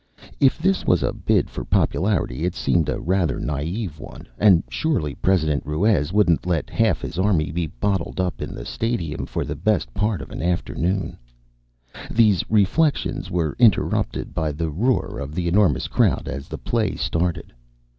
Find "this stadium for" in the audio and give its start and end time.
8.55-9.45